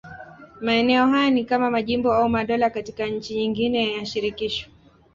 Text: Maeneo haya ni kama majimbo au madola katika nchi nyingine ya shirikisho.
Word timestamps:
Maeneo 0.61 1.07
haya 1.07 1.29
ni 1.29 1.45
kama 1.45 1.69
majimbo 1.69 2.13
au 2.13 2.29
madola 2.29 2.69
katika 2.69 3.07
nchi 3.07 3.35
nyingine 3.35 3.93
ya 3.93 4.05
shirikisho. 4.05 4.69